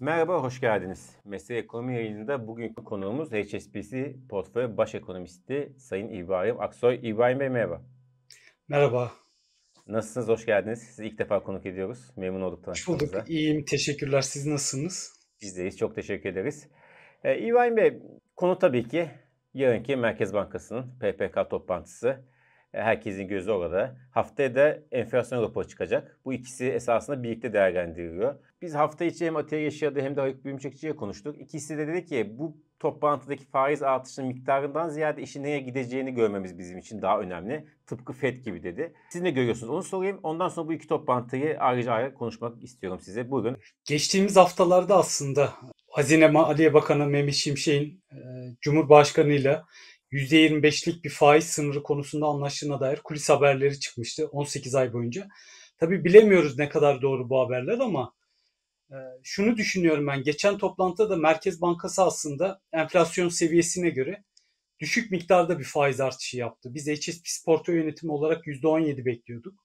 Merhaba, 0.00 0.42
hoş 0.42 0.60
geldiniz. 0.60 1.16
Mesele 1.24 1.58
Ekonomi 1.58 1.94
yayınında 1.94 2.46
bugünkü 2.46 2.84
konuğumuz 2.84 3.32
HSBC 3.32 4.14
Portföy 4.28 4.76
Baş 4.76 4.94
Ekonomisti 4.94 5.72
Sayın 5.78 6.08
İbrahim 6.08 6.60
Aksoy. 6.60 6.98
İbrahim 7.02 7.40
Bey 7.40 7.48
merhaba. 7.48 7.82
Merhaba. 8.68 9.12
Nasılsınız? 9.86 10.28
Hoş 10.28 10.46
geldiniz. 10.46 10.82
Sizi 10.82 11.06
ilk 11.06 11.18
defa 11.18 11.42
konuk 11.42 11.66
ediyoruz. 11.66 12.10
Memnun 12.16 12.40
olduk 12.40 12.66
Hoş 12.66 12.88
bulduk. 12.88 13.14
İyiyim. 13.28 13.64
Teşekkürler. 13.64 14.20
Siz 14.20 14.46
nasılsınız? 14.46 15.12
Biz 15.42 15.56
deyiz. 15.56 15.78
Çok 15.78 15.94
teşekkür 15.94 16.28
ederiz. 16.28 16.68
Ee, 17.24 17.38
İbrahim 17.38 17.76
Bey, 17.76 18.02
konu 18.36 18.58
tabii 18.58 18.88
ki 18.88 19.10
yarınki 19.54 19.96
Merkez 19.96 20.34
Bankası'nın 20.34 20.98
PPK 21.00 21.50
toplantısı. 21.50 22.24
Ee, 22.74 22.82
herkesin 22.82 23.28
gözü 23.28 23.50
orada. 23.50 23.96
Haftaya 24.10 24.54
da 24.54 24.78
enflasyon 24.92 25.42
raporu 25.42 25.68
çıkacak. 25.68 26.20
Bu 26.24 26.32
ikisi 26.32 26.66
esasında 26.66 27.22
birlikte 27.22 27.52
değerlendiriliyor. 27.52 28.34
Biz 28.62 28.74
hafta 28.74 29.04
içi 29.04 29.26
hem 29.26 29.36
Atiye 29.36 29.60
Yaşayadı 29.60 30.00
hem 30.00 30.16
de 30.16 30.20
Haluk 30.20 30.44
Büyümçekçi'ye 30.44 30.96
konuştuk. 30.96 31.40
İkisi 31.40 31.78
de 31.78 31.86
dedi 31.88 32.04
ki 32.04 32.34
bu 32.38 32.56
toplantıdaki 32.80 33.44
faiz 33.44 33.82
artışının 33.82 34.28
miktarından 34.28 34.88
ziyade 34.88 35.22
işin 35.22 35.42
nereye 35.42 35.60
gideceğini 35.60 36.14
görmemiz 36.14 36.58
bizim 36.58 36.78
için 36.78 37.02
daha 37.02 37.20
önemli. 37.20 37.64
Tıpkı 37.86 38.12
FED 38.12 38.36
gibi 38.36 38.62
dedi. 38.62 38.92
Siz 39.10 39.22
ne 39.22 39.30
görüyorsunuz 39.30 39.70
onu 39.70 39.82
sorayım. 39.82 40.20
Ondan 40.22 40.48
sonra 40.48 40.68
bu 40.68 40.72
iki 40.72 40.88
toplantıyı 40.88 41.56
ayrıca 41.60 41.92
ayrı 41.92 42.14
konuşmak 42.14 42.62
istiyorum 42.62 43.00
size. 43.00 43.30
Buyurun. 43.30 43.56
Geçtiğimiz 43.84 44.36
haftalarda 44.36 44.96
aslında 44.96 45.52
Hazine 45.90 46.28
Maliye 46.28 46.74
Bakanı 46.74 47.06
Mehmet 47.06 47.34
Şimşek'in 47.34 48.02
e, 48.12 48.16
Cumhurbaşkanı 48.60 49.32
ile 49.32 49.60
%25'lik 50.12 51.04
bir 51.04 51.10
faiz 51.10 51.44
sınırı 51.44 51.82
konusunda 51.82 52.26
anlaştığına 52.26 52.80
dair 52.80 52.96
kulis 53.04 53.28
haberleri 53.28 53.80
çıkmıştı 53.80 54.26
18 54.26 54.74
ay 54.74 54.92
boyunca. 54.92 55.28
Tabi 55.78 56.04
bilemiyoruz 56.04 56.58
ne 56.58 56.68
kadar 56.68 57.02
doğru 57.02 57.30
bu 57.30 57.40
haberler 57.40 57.78
ama 57.78 58.12
e, 58.90 58.96
şunu 59.22 59.56
düşünüyorum 59.56 60.06
ben. 60.06 60.22
Geçen 60.22 60.58
toplantıda 60.58 61.10
da 61.10 61.16
Merkez 61.16 61.60
Bankası 61.60 62.02
aslında 62.02 62.60
enflasyon 62.72 63.28
seviyesine 63.28 63.90
göre 63.90 64.24
düşük 64.80 65.10
miktarda 65.10 65.58
bir 65.58 65.64
faiz 65.64 66.00
artışı 66.00 66.36
yaptı. 66.36 66.74
Biz 66.74 66.86
HSBC 66.86 67.44
portföy 67.44 67.76
yönetimi 67.76 68.12
olarak 68.12 68.46
%17 68.46 69.04
bekliyorduk. 69.04 69.64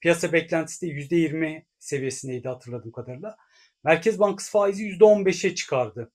Piyasa 0.00 0.32
beklentisi 0.32 0.86
de 0.86 0.90
%20 0.90 1.64
seviyesindeydi 1.78 2.48
hatırladığım 2.48 2.92
kadarıyla. 2.92 3.36
Merkez 3.84 4.18
Bankası 4.18 4.50
faizi 4.50 4.84
%15'e 4.84 5.54
çıkardı. 5.54 6.12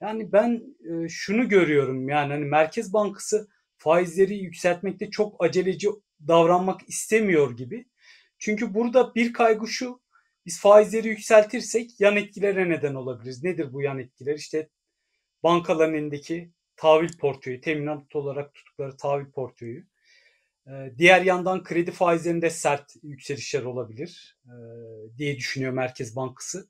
Yani 0.00 0.32
ben 0.32 0.62
e, 0.90 1.08
şunu 1.08 1.48
görüyorum 1.48 2.08
yani 2.08 2.32
hani 2.32 2.44
Merkez 2.44 2.92
Bankası 2.92 3.48
faizleri 3.76 4.34
yükseltmekte 4.34 5.10
çok 5.10 5.44
aceleci 5.44 5.88
davranmak 6.28 6.88
istemiyor 6.88 7.56
gibi. 7.56 7.86
Çünkü 8.38 8.74
burada 8.74 9.14
bir 9.14 9.32
kaygı 9.32 9.66
şu. 9.66 10.00
Biz 10.46 10.60
faizleri 10.60 11.08
yükseltirsek 11.08 12.00
yan 12.00 12.16
etkilere 12.16 12.68
neden 12.68 12.94
olabiliriz. 12.94 13.42
Nedir 13.42 13.72
bu 13.72 13.82
yan 13.82 13.98
etkiler? 13.98 14.34
İşte 14.34 14.68
bankaların 15.42 15.94
elindeki 15.94 16.50
tahvil 16.76 17.18
portföyü, 17.18 17.60
teminat 17.60 18.16
olarak 18.16 18.54
tuttukları 18.54 18.96
tahvil 18.96 19.30
portföyü. 19.30 19.86
E, 20.66 20.72
diğer 20.98 21.22
yandan 21.22 21.62
kredi 21.62 21.90
faizlerinde 21.90 22.50
sert 22.50 22.94
yükselişler 23.02 23.62
olabilir 23.62 24.38
e, 24.46 24.54
diye 25.18 25.36
düşünüyor 25.36 25.72
Merkez 25.72 26.16
Bankası. 26.16 26.68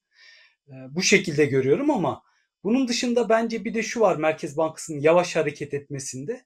Bu 0.91 1.03
şekilde 1.03 1.45
görüyorum 1.45 1.91
ama 1.91 2.23
bunun 2.65 2.89
dışında 2.89 3.29
bence 3.29 3.65
bir 3.65 3.75
de 3.75 3.83
şu 3.83 4.01
var 4.01 4.17
Merkez 4.17 4.57
Bankası'nın 4.57 5.01
yavaş 5.01 5.37
hareket 5.37 5.75
etmesinde. 5.75 6.45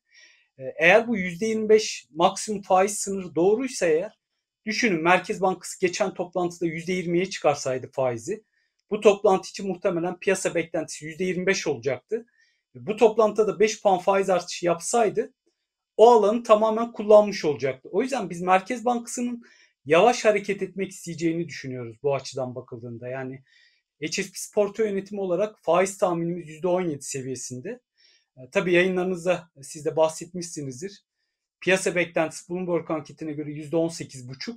Ee, 0.58 0.62
eğer 0.78 1.08
bu 1.08 1.16
%25 1.16 2.06
maksimum 2.10 2.62
faiz 2.62 2.98
sınırı 2.98 3.34
doğruysa 3.34 3.86
eğer 3.86 4.18
düşünün 4.66 5.02
Merkez 5.02 5.40
Bankası 5.40 5.80
geçen 5.80 6.14
toplantıda 6.14 6.66
%20'ye 6.66 7.30
çıkarsaydı 7.30 7.90
faizi. 7.92 8.44
Bu 8.90 9.00
toplantı 9.00 9.48
için 9.48 9.68
muhtemelen 9.68 10.18
piyasa 10.18 10.54
beklentisi 10.54 11.06
%25 11.06 11.68
olacaktı. 11.68 12.26
Bu 12.74 12.96
toplantıda 12.96 13.46
da 13.46 13.60
5 13.60 13.82
puan 13.82 13.98
faiz 13.98 14.30
artışı 14.30 14.66
yapsaydı 14.66 15.32
o 15.96 16.10
alanı 16.10 16.42
tamamen 16.42 16.92
kullanmış 16.92 17.44
olacaktı. 17.44 17.88
O 17.92 18.02
yüzden 18.02 18.30
biz 18.30 18.42
Merkez 18.42 18.84
Bankası'nın 18.84 19.42
yavaş 19.84 20.24
hareket 20.24 20.62
etmek 20.62 20.90
isteyeceğini 20.90 21.48
düşünüyoruz 21.48 21.96
bu 22.02 22.14
açıdan 22.14 22.54
bakıldığında. 22.54 23.08
Yani 23.08 23.42
HSBC 24.02 24.54
portföy 24.54 24.88
yönetimi 24.88 25.20
olarak 25.20 25.58
faiz 25.62 25.98
tahminimiz 25.98 26.48
%17 26.48 27.00
seviyesinde. 27.00 27.80
E, 28.36 28.40
tabii 28.52 28.72
yayınlarınızda 28.72 29.50
siz 29.62 29.84
de 29.84 29.96
bahsetmişsinizdir. 29.96 31.04
Piyasa 31.60 31.94
beklentisi 31.94 32.48
Bloomberg 32.48 32.90
anketine 32.90 33.32
göre 33.32 33.50
%18,5. 33.50 34.56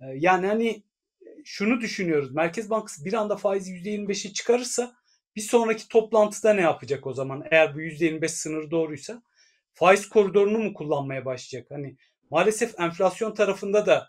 E, 0.00 0.06
yani 0.14 0.46
hani 0.46 0.82
şunu 1.44 1.80
düşünüyoruz. 1.80 2.34
Merkez 2.34 2.70
Bankası 2.70 3.04
bir 3.04 3.12
anda 3.12 3.36
faizi 3.36 3.72
%25'e 3.72 4.32
çıkarırsa 4.32 4.94
bir 5.36 5.40
sonraki 5.40 5.88
toplantıda 5.88 6.54
ne 6.54 6.60
yapacak 6.60 7.06
o 7.06 7.12
zaman? 7.12 7.44
Eğer 7.50 7.74
bu 7.74 7.80
%25 7.80 8.28
sınırı 8.28 8.70
doğruysa 8.70 9.22
faiz 9.74 10.08
koridorunu 10.08 10.58
mu 10.58 10.74
kullanmaya 10.74 11.24
başlayacak? 11.24 11.70
Hani 11.70 11.96
maalesef 12.30 12.80
enflasyon 12.80 13.34
tarafında 13.34 13.86
da 13.86 14.08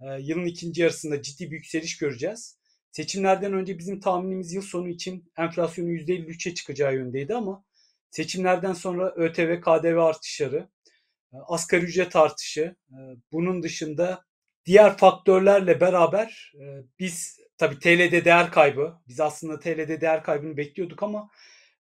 e, 0.00 0.06
yılın 0.20 0.46
ikinci 0.46 0.82
yarısında 0.82 1.22
ciddi 1.22 1.50
bir 1.50 1.56
yükseliş 1.56 1.98
göreceğiz. 1.98 2.61
Seçimlerden 2.92 3.52
önce 3.52 3.78
bizim 3.78 4.00
tahminimiz 4.00 4.52
yıl 4.52 4.62
sonu 4.62 4.88
için 4.88 5.32
enflasyonun 5.38 5.90
%53'e 5.90 6.54
çıkacağı 6.54 6.94
yöndeydi 6.94 7.34
ama 7.34 7.64
seçimlerden 8.10 8.72
sonra 8.72 9.14
ÖTV, 9.16 9.60
KDV 9.60 9.98
artışları, 9.98 10.68
e, 11.32 11.36
asgari 11.48 11.84
ücret 11.84 12.16
artışı, 12.16 12.76
e, 12.90 12.98
bunun 13.32 13.62
dışında 13.62 14.24
diğer 14.66 14.96
faktörlerle 14.96 15.80
beraber 15.80 16.52
e, 16.60 16.64
biz 16.98 17.40
tabii 17.58 17.78
TL'de 17.78 18.24
değer 18.24 18.50
kaybı, 18.50 18.94
biz 19.08 19.20
aslında 19.20 19.60
TL'de 19.60 20.00
değer 20.00 20.22
kaybını 20.22 20.56
bekliyorduk 20.56 21.02
ama 21.02 21.30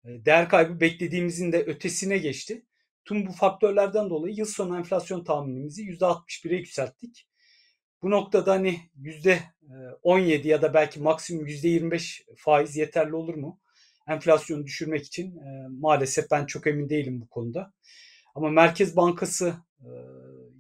değer 0.04 0.48
kaybı 0.48 0.80
beklediğimizin 0.80 1.52
de 1.52 1.64
ötesine 1.64 2.18
geçti. 2.18 2.66
Tüm 3.04 3.26
bu 3.26 3.32
faktörlerden 3.32 4.10
dolayı 4.10 4.34
yıl 4.34 4.46
sonu 4.46 4.78
enflasyon 4.78 5.24
tahminimizi 5.24 5.82
%61'e 5.82 6.56
yükselttik. 6.56 7.29
Bu 8.02 8.10
noktada 8.10 8.52
hani 8.52 8.76
yüzde 8.96 9.38
17 10.02 10.48
ya 10.48 10.62
da 10.62 10.74
belki 10.74 11.00
maksimum 11.00 11.46
yüzde 11.46 11.68
25 11.68 12.24
faiz 12.36 12.76
yeterli 12.76 13.14
olur 13.14 13.34
mu? 13.34 13.60
Enflasyonu 14.08 14.66
düşürmek 14.66 15.04
için 15.06 15.40
maalesef 15.80 16.30
ben 16.30 16.46
çok 16.46 16.66
emin 16.66 16.88
değilim 16.88 17.20
bu 17.20 17.28
konuda. 17.28 17.72
Ama 18.34 18.50
Merkez 18.50 18.96
Bankası 18.96 19.54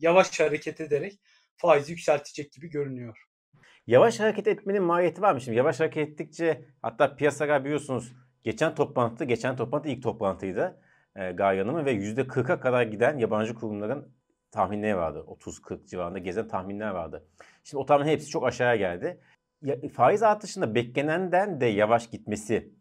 yavaş 0.00 0.40
hareket 0.40 0.80
ederek 0.80 1.20
faizi 1.56 1.92
yükseltecek 1.92 2.52
gibi 2.52 2.70
görünüyor. 2.70 3.18
Yavaş 3.86 4.20
hareket 4.20 4.46
etmenin 4.46 4.82
maliyeti 4.82 5.22
var 5.22 5.34
mı? 5.34 5.40
Şimdi 5.40 5.58
yavaş 5.58 5.80
hareket 5.80 6.08
ettikçe 6.08 6.64
hatta 6.82 7.16
piyasalar 7.16 7.64
biliyorsunuz 7.64 8.12
geçen 8.42 8.74
toplantı, 8.74 9.24
geçen 9.24 9.56
toplantı 9.56 9.88
ilk 9.88 10.02
toplantıydı 10.02 10.80
e, 11.16 11.32
Gaye 11.32 11.60
Hanım'ın 11.60 11.84
ve 11.84 11.94
%40'a 11.94 12.60
kadar 12.60 12.82
giden 12.82 13.18
yabancı 13.18 13.54
kurumların 13.54 14.14
tahminleri 14.50 14.96
vardı. 14.96 15.24
30-40 15.26 15.86
civarında 15.86 16.18
gezen 16.18 16.48
tahminler 16.48 16.90
vardı. 16.90 17.24
Şimdi 17.64 17.82
o 17.82 17.86
tahminlerin 17.86 18.16
hepsi 18.16 18.28
çok 18.28 18.46
aşağıya 18.46 18.76
geldi. 18.76 19.20
Ya, 19.62 19.76
faiz 19.94 20.22
artışında 20.22 20.74
beklenenden 20.74 21.60
de 21.60 21.66
yavaş 21.66 22.10
gitmesi 22.10 22.72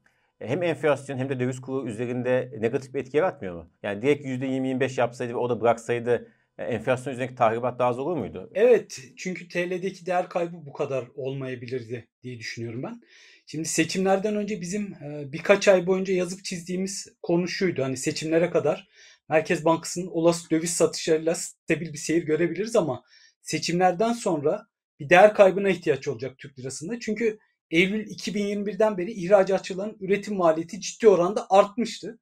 e, 0.41 0.47
hem 0.47 0.63
enflasyon 0.63 1.18
hem 1.18 1.30
de 1.30 1.40
döviz 1.40 1.62
kuru 1.62 1.88
üzerinde 1.88 2.52
negatif 2.59 2.94
bir 2.94 3.00
etki 3.00 3.18
yaratmıyor 3.18 3.56
mu? 3.56 3.72
Yani 3.84 4.02
direkt 4.02 4.25
%20-25 4.25 5.00
yapsaydı 5.00 5.34
ve 5.34 5.38
o 5.38 5.50
da 5.50 5.62
bıraksaydı 5.62 6.31
e, 6.57 6.63
enflasyon 6.63 7.13
üzerindeki 7.13 7.38
tahribat 7.38 7.80
daha 7.80 7.90
az 7.90 8.00
olur 8.00 8.18
muydu? 8.18 8.51
Evet 8.53 9.00
çünkü 9.18 9.47
TL'deki 9.47 10.06
değer 10.06 10.30
kaybı 10.30 10.66
bu 10.66 10.74
kadar 10.74 11.06
olmayabilirdi 11.16 12.07
diye 12.24 12.40
düşünüyorum 12.40 12.84
ben. 12.84 13.01
Şimdi 13.46 13.66
seçimlerden 13.68 14.36
önce 14.36 14.62
bizim 14.62 14.94
e, 14.94 15.31
birkaç 15.31 15.68
ay 15.68 15.88
boyunca 15.88 16.13
yazıp 16.13 16.44
çizdiğimiz 16.44 17.07
konu 17.22 17.47
şuydu. 17.47 17.84
Hani 17.84 17.97
seçimlere 17.97 18.50
kadar 18.50 18.88
Merkez 19.30 19.66
Bankası'nın 19.66 20.08
olası 20.08 20.50
döviz 20.50 20.70
satışlarıyla 20.70 21.36
stabil 21.36 21.94
bir 21.94 21.98
seyir 21.98 22.24
görebiliriz 22.24 22.76
ama 22.76 23.04
seçimlerden 23.42 24.14
sonra 24.14 24.68
bir 25.00 25.10
değer 25.10 25.34
kaybına 25.34 25.70
ihtiyaç 25.70 26.08
olacak 26.08 26.38
Türk 26.38 26.60
lirasında. 26.60 27.00
Çünkü 27.00 27.40
Eylül 27.72 28.08
2021'den 28.08 28.98
beri 28.98 29.12
ihracatçıların 29.12 29.98
üretim 30.00 30.36
maliyeti 30.36 30.81
ciddi 30.81 31.08
oranda 31.08 31.48
artmıştı. 31.50 32.20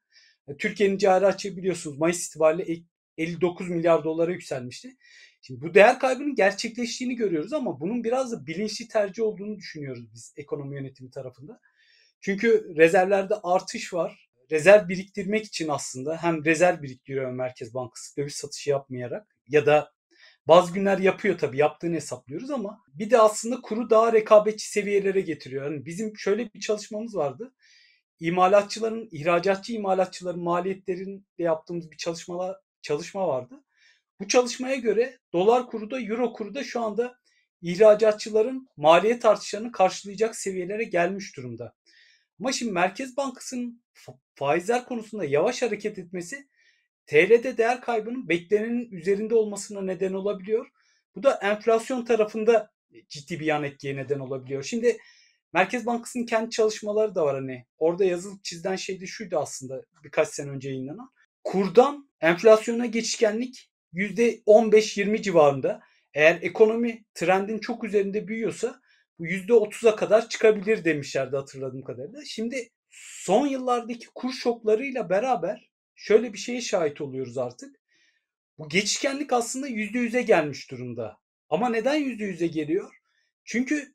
E, 0.48 0.58
Türkiye'nin 0.58 0.98
cari 0.98 1.26
açığı 1.26 1.58
biliyorsunuz 1.58 1.98
Mayıs 1.98 2.28
itibariyle 2.28 2.84
59 3.18 3.70
milyar 3.70 4.04
dolara 4.04 4.32
yükselmişti. 4.32 4.98
Şimdi 5.42 5.62
bu 5.62 5.74
değer 5.74 6.00
kaybının 6.00 6.36
gerçekleştiğini 6.36 7.16
görüyoruz 7.16 7.54
ama 7.54 7.80
bunun 7.80 8.04
biraz 8.04 8.32
da 8.32 8.48
bilinçli 8.48 8.88
tercih 8.88 9.24
olduğunu 9.24 9.58
düşünüyoruz 9.58 10.14
biz 10.14 10.34
ekonomi 10.38 10.76
yönetimi 10.76 11.12
tarafında. 11.12 11.60
Çünkü 12.22 12.74
rezervlerde 12.78 13.36
artış 13.44 13.94
var 13.94 14.27
rezerv 14.52 14.90
biriktirmek 14.90 15.46
için 15.46 15.68
aslında 15.68 16.18
hem 16.24 16.46
rezerv 16.46 16.82
biriktiriyor 16.82 17.32
Merkez 17.32 17.74
Bankası 17.74 18.18
döviz 18.18 18.34
satışı 18.36 18.70
yapmayarak 18.70 19.36
ya 19.48 19.66
da 19.66 19.92
bazı 20.48 20.74
günler 20.74 20.98
yapıyor 20.98 21.38
tabii 21.38 21.58
yaptığını 21.58 21.96
hesaplıyoruz 21.96 22.52
ama 22.52 22.84
bir 22.88 23.10
de 23.10 23.20
aslında 23.20 23.62
kuru 23.62 23.90
daha 23.90 24.14
rekabetçi 24.14 24.70
seviyelere 24.70 25.22
getiriyor. 25.22 25.72
Yani 25.72 25.86
bizim 25.86 26.18
şöyle 26.18 26.54
bir 26.54 26.60
çalışmamız 26.60 27.16
vardı. 27.16 27.54
İmalatçıların, 28.20 29.10
ihracatçı 29.12 29.74
imalatçıların 29.74 30.44
maliyetlerinde 30.44 31.24
yaptığımız 31.38 31.92
bir 31.92 31.98
çalışma, 31.98 32.56
çalışma 32.82 33.28
vardı. 33.28 33.64
Bu 34.20 34.28
çalışmaya 34.28 34.76
göre 34.76 35.20
dolar 35.34 35.68
kuru 35.68 35.92
da 35.92 36.02
euro 36.02 36.34
kuru 36.34 36.56
da 36.56 36.64
şu 36.64 36.82
anda 36.82 37.18
ihracatçıların 37.62 38.68
maliyet 38.78 39.26
artışlarını 39.26 39.72
karşılayacak 39.72 40.36
seviyelere 40.36 40.84
gelmiş 40.84 41.38
durumda. 41.38 41.74
Ama 42.40 42.52
şimdi 42.52 42.72
Merkez 42.72 43.18
Bankası'nın 43.18 43.84
faizler 44.36 44.86
konusunda 44.86 45.26
yavaş 45.26 45.62
hareket 45.62 46.00
etmesi 46.00 46.48
TL'de 47.06 47.58
değer 47.58 47.82
kaybının 47.82 48.30
beklenenin 48.30 48.92
üzerinde 48.92 49.36
olmasına 49.36 49.82
neden 49.82 50.14
olabiliyor. 50.14 50.68
Bu 51.16 51.24
da 51.24 51.34
enflasyon 51.34 52.06
tarafında 52.06 52.72
ciddi 53.10 53.40
bir 53.40 53.46
yan 53.46 53.64
etkiye 53.64 53.96
neden 53.96 54.20
olabiliyor. 54.20 54.64
Şimdi 54.64 54.98
Merkez 55.54 55.86
Bankası'nın 55.86 56.26
kendi 56.26 56.50
çalışmaları 56.50 57.16
da 57.16 57.26
var 57.26 57.36
hani. 57.36 57.66
Orada 57.78 58.06
yazılıp 58.06 58.44
çizilen 58.44 58.76
şey 58.76 59.02
de 59.02 59.06
şuydu 59.06 59.38
aslında 59.38 59.82
birkaç 60.04 60.28
sene 60.28 60.50
önce 60.50 60.70
yayınlanan. 60.70 61.10
Kurdan 61.44 62.10
enflasyona 62.22 62.86
geçişkenlik 62.86 63.72
%15-20 63.94 65.22
civarında. 65.22 65.82
Eğer 66.14 66.40
ekonomi 66.42 67.06
trendin 67.14 67.60
çok 67.60 67.84
üzerinde 67.84 68.28
büyüyorsa 68.28 68.82
bu 69.20 69.28
%30'a 69.28 69.96
kadar 69.96 70.30
çıkabilir 70.30 70.86
demişlerdi 70.86 71.36
hatırladığım 71.36 71.84
kadarıyla. 71.84 72.26
Şimdi 72.26 72.70
son 72.90 73.48
yıllardaki 73.48 74.08
kur 74.16 74.32
şoklarıyla 74.32 75.10
beraber 75.10 75.70
şöyle 75.96 76.34
bir 76.34 76.38
şeye 76.38 76.62
şahit 76.62 77.02
oluyoruz 77.02 77.38
artık. 77.38 77.76
Bu 78.58 78.70
geçişkenlik 78.70 79.34
aslında 79.34 79.70
%100'e 79.70 80.22
gelmiş 80.22 80.72
durumda. 80.72 81.18
Ama 81.50 81.70
neden 81.70 82.02
%100'e 82.02 82.48
geliyor? 82.48 82.96
Çünkü 83.44 83.94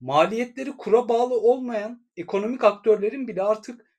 maliyetleri 0.00 0.76
kura 0.76 1.08
bağlı 1.08 1.40
olmayan 1.40 2.06
ekonomik 2.16 2.64
aktörlerin 2.64 3.28
bile 3.28 3.42
artık 3.42 3.94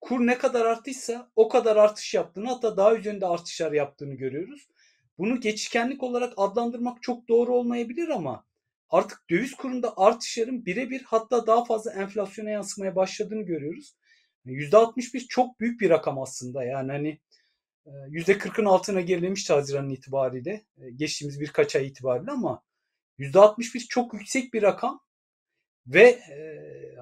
kur 0.00 0.26
ne 0.26 0.38
kadar 0.38 0.66
arttıysa 0.66 1.30
o 1.36 1.48
kadar 1.48 1.76
artış 1.76 2.14
yaptığını 2.14 2.46
hatta 2.46 2.76
daha 2.76 2.94
üzerinde 2.94 3.26
artışlar 3.26 3.72
yaptığını 3.72 4.14
görüyoruz. 4.14 4.68
Bunu 5.18 5.40
geçişkenlik 5.40 6.02
olarak 6.02 6.32
adlandırmak 6.36 7.02
çok 7.02 7.28
doğru 7.28 7.54
olmayabilir 7.54 8.08
ama 8.08 8.44
artık 8.90 9.30
döviz 9.30 9.54
kurunda 9.54 9.94
artışların 9.96 10.66
birebir 10.66 11.02
hatta 11.02 11.46
daha 11.46 11.64
fazla 11.64 11.92
enflasyona 11.92 12.50
yansımaya 12.50 12.96
başladığını 12.96 13.42
görüyoruz. 13.42 13.96
%61 14.46 15.28
çok 15.28 15.60
büyük 15.60 15.80
bir 15.80 15.90
rakam 15.90 16.18
aslında. 16.18 16.64
Yani 16.64 16.92
hani 16.92 17.20
%40'ın 17.86 18.64
altına 18.64 19.00
gerilemişti 19.00 19.52
Haziran 19.52 19.90
itibariyle. 19.90 20.64
Geçtiğimiz 20.94 21.40
birkaç 21.40 21.76
ay 21.76 21.86
itibariyle 21.86 22.30
ama 22.30 22.62
%61 23.18 23.88
çok 23.88 24.14
yüksek 24.14 24.54
bir 24.54 24.62
rakam. 24.62 25.00
Ve 25.86 26.02
e, 26.10 26.36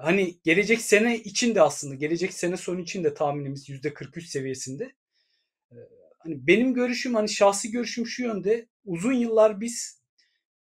hani 0.01 0.39
gelecek 0.43 0.81
sene 0.81 1.17
için 1.17 1.55
de 1.55 1.61
aslında 1.61 1.95
gelecek 1.95 2.33
sene 2.33 2.57
sonu 2.57 2.79
için 2.79 3.03
de 3.03 3.13
tahminimiz 3.13 3.69
%43 3.69 4.21
seviyesinde. 4.21 4.83
E, 5.71 5.75
hani 6.19 6.47
benim 6.47 6.73
görüşüm 6.73 7.15
hani 7.15 7.29
şahsi 7.29 7.71
görüşüm 7.71 8.07
şu 8.07 8.23
yönde. 8.23 8.67
Uzun 8.85 9.13
yıllar 9.13 9.61
biz 9.61 9.98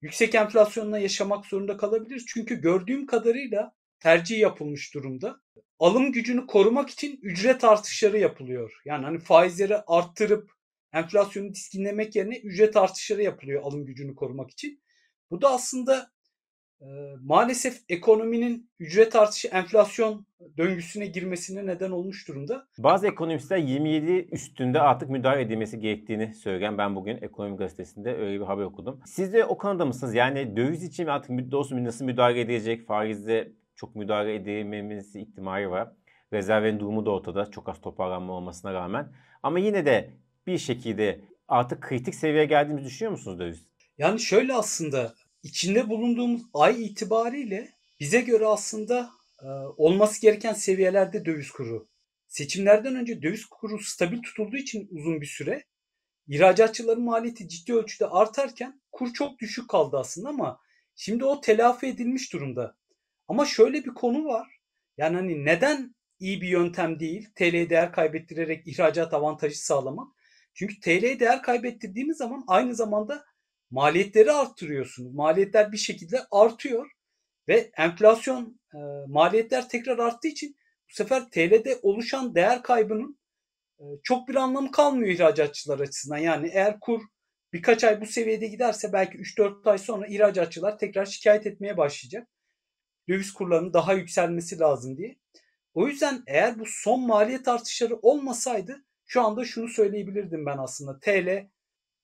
yüksek 0.02 0.34
enflasyonla 0.34 0.98
yaşamak 0.98 1.46
zorunda 1.46 1.76
kalabiliriz. 1.76 2.24
Çünkü 2.28 2.60
gördüğüm 2.60 3.06
kadarıyla 3.06 3.72
tercih 4.00 4.38
yapılmış 4.38 4.94
durumda. 4.94 5.40
Alım 5.78 6.12
gücünü 6.12 6.46
korumak 6.46 6.90
için 6.90 7.18
ücret 7.22 7.64
artışları 7.64 8.18
yapılıyor. 8.18 8.72
Yani 8.84 9.04
hani 9.04 9.18
faizleri 9.18 9.76
arttırıp 9.86 10.50
enflasyonu 10.92 11.54
diskinlemek 11.54 12.16
yerine 12.16 12.38
ücret 12.38 12.76
artışları 12.76 13.22
yapılıyor 13.22 13.62
alım 13.62 13.86
gücünü 13.86 14.14
korumak 14.14 14.50
için. 14.50 14.82
Bu 15.30 15.42
da 15.42 15.50
aslında 15.50 16.10
maalesef 17.20 17.80
ekonominin 17.88 18.70
ücret 18.78 19.16
artışı 19.16 19.48
enflasyon 19.48 20.26
döngüsüne 20.58 21.06
girmesine 21.06 21.66
neden 21.66 21.90
olmuş 21.90 22.28
durumda. 22.28 22.66
Bazı 22.78 23.06
ekonomistler 23.06 23.58
27 23.58 24.28
üstünde 24.32 24.80
artık 24.80 25.10
müdahale 25.10 25.42
edilmesi 25.42 25.80
gerektiğini 25.80 26.34
söyleyen 26.34 26.78
ben 26.78 26.96
bugün 26.96 27.16
Ekonomi 27.22 27.56
Gazetesi'nde 27.56 28.16
öyle 28.16 28.40
bir 28.40 28.44
haber 28.44 28.62
okudum. 28.62 29.00
Siz 29.06 29.32
de 29.32 29.44
o 29.44 29.58
konuda 29.58 29.86
mısınız? 29.86 30.14
Yani 30.14 30.56
döviz 30.56 30.84
için 30.84 31.06
artık 31.06 31.50
doğrusu 31.50 31.84
nasıl 31.84 32.04
müdahale 32.04 32.40
edecek? 32.40 32.86
Faizde 32.86 33.52
çok 33.76 33.96
müdahale 33.96 34.34
edilmemesi 34.34 35.20
ihtimali 35.20 35.70
var. 35.70 35.92
Rezervin 36.32 36.80
durumu 36.80 37.06
da 37.06 37.10
ortada. 37.10 37.50
Çok 37.50 37.68
az 37.68 37.80
toparlanma 37.80 38.32
olmasına 38.32 38.72
rağmen. 38.74 39.12
Ama 39.42 39.58
yine 39.58 39.86
de 39.86 40.10
bir 40.46 40.58
şekilde 40.58 41.20
artık 41.48 41.80
kritik 41.82 42.14
seviyeye 42.14 42.44
geldiğimizi 42.44 42.86
düşünüyor 42.86 43.12
musunuz 43.12 43.38
döviz? 43.38 43.68
Yani 43.98 44.20
şöyle 44.20 44.54
aslında 44.54 45.14
içinde 45.48 45.88
bulunduğumuz 45.88 46.42
ay 46.54 46.84
itibariyle 46.84 47.72
bize 48.00 48.20
göre 48.20 48.46
aslında 48.46 49.10
e, 49.42 49.46
olması 49.76 50.20
gereken 50.20 50.52
seviyelerde 50.52 51.24
döviz 51.24 51.50
kuru. 51.50 51.88
Seçimlerden 52.26 52.96
önce 52.96 53.22
döviz 53.22 53.46
kuru 53.46 53.78
stabil 53.78 54.22
tutulduğu 54.22 54.56
için 54.56 54.88
uzun 54.90 55.20
bir 55.20 55.26
süre 55.26 55.64
ihracatçıların 56.28 57.02
maliyeti 57.02 57.48
ciddi 57.48 57.74
ölçüde 57.74 58.06
artarken 58.06 58.80
kur 58.92 59.12
çok 59.12 59.38
düşük 59.38 59.70
kaldı 59.70 59.98
aslında 59.98 60.28
ama 60.28 60.60
şimdi 60.96 61.24
o 61.24 61.40
telafi 61.40 61.86
edilmiş 61.86 62.32
durumda. 62.32 62.76
Ama 63.28 63.46
şöyle 63.46 63.84
bir 63.84 63.94
konu 63.94 64.24
var. 64.24 64.60
Yani 64.96 65.16
hani 65.16 65.44
neden 65.44 65.94
iyi 66.18 66.40
bir 66.40 66.48
yöntem 66.48 67.00
değil 67.00 67.28
TL'ye 67.34 67.70
değer 67.70 67.92
kaybettirerek 67.92 68.66
ihracat 68.66 69.14
avantajı 69.14 69.64
sağlamak? 69.64 70.08
Çünkü 70.54 70.80
TL'ye 70.80 71.20
değer 71.20 71.42
kaybettirdiğimiz 71.42 72.16
zaman 72.16 72.44
aynı 72.46 72.74
zamanda 72.74 73.24
maliyetleri 73.70 74.32
arttırıyorsunuz. 74.32 75.14
Maliyetler 75.14 75.72
bir 75.72 75.76
şekilde 75.76 76.20
artıyor 76.30 76.90
ve 77.48 77.70
enflasyon 77.76 78.60
e, 78.74 78.78
maliyetler 79.06 79.68
tekrar 79.68 79.98
arttığı 79.98 80.28
için 80.28 80.56
bu 80.90 80.94
sefer 80.94 81.30
TL'de 81.30 81.78
oluşan 81.82 82.34
değer 82.34 82.62
kaybının 82.62 83.18
e, 83.80 83.84
çok 84.02 84.28
bir 84.28 84.34
anlamı 84.34 84.70
kalmıyor 84.70 85.14
ihracatçılar 85.14 85.80
açısından. 85.80 86.18
Yani 86.18 86.50
eğer 86.52 86.80
kur 86.80 87.02
birkaç 87.52 87.84
ay 87.84 88.00
bu 88.00 88.06
seviyede 88.06 88.46
giderse 88.46 88.92
belki 88.92 89.18
3-4 89.18 89.70
ay 89.70 89.78
sonra 89.78 90.06
ihracatçılar 90.06 90.78
tekrar 90.78 91.06
şikayet 91.06 91.46
etmeye 91.46 91.76
başlayacak. 91.76 92.28
Döviz 93.08 93.32
kurlarının 93.32 93.72
daha 93.72 93.92
yükselmesi 93.92 94.58
lazım 94.58 94.96
diye. 94.96 95.16
O 95.74 95.88
yüzden 95.88 96.22
eğer 96.26 96.58
bu 96.58 96.64
son 96.66 97.06
maliyet 97.06 97.48
artışları 97.48 97.96
olmasaydı 97.96 98.84
şu 99.06 99.22
anda 99.22 99.44
şunu 99.44 99.68
söyleyebilirdim 99.68 100.46
ben 100.46 100.58
aslında. 100.58 101.00
TL 101.00 101.48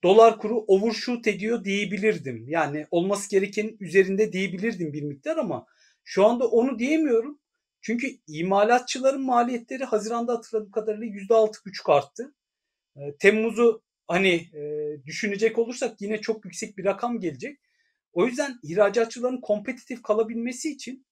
dolar 0.04 0.38
kuru 0.38 0.64
overshoot 0.68 1.26
ediyor 1.26 1.64
diyebilirdim. 1.64 2.48
Yani 2.48 2.86
olması 2.90 3.30
gereken 3.30 3.76
üzerinde 3.80 4.32
diyebilirdim 4.32 4.92
bir 4.92 5.02
miktar 5.02 5.36
ama 5.36 5.66
şu 6.04 6.26
anda 6.26 6.48
onu 6.48 6.78
diyemiyorum. 6.78 7.40
Çünkü 7.80 8.08
imalatçıların 8.26 9.22
maliyetleri 9.22 9.84
Haziran'da 9.84 10.32
hatırladığım 10.32 10.70
kadarıyla 10.70 11.06
%6,5 11.06 11.92
arttı. 11.92 12.34
Ee, 12.96 13.00
Temmuz'u 13.20 13.82
hani 14.06 14.34
e, 14.34 14.62
düşünecek 15.06 15.58
olursak 15.58 16.00
yine 16.00 16.20
çok 16.20 16.44
yüksek 16.44 16.78
bir 16.78 16.84
rakam 16.84 17.20
gelecek. 17.20 17.58
O 18.12 18.26
yüzden 18.26 18.58
ihracatçıların 18.62 19.40
kompetitif 19.40 20.02
kalabilmesi 20.02 20.70
için 20.70 21.06